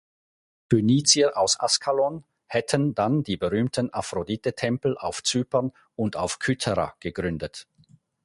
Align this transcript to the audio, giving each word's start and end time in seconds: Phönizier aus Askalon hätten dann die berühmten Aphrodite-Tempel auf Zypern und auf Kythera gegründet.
Phönizier 0.71 1.37
aus 1.37 1.59
Askalon 1.59 2.23
hätten 2.47 2.95
dann 2.95 3.21
die 3.21 3.37
berühmten 3.37 3.93
Aphrodite-Tempel 3.93 4.97
auf 4.97 5.21
Zypern 5.21 5.73
und 5.95 6.15
auf 6.15 6.39
Kythera 6.39 6.95
gegründet. 6.99 7.67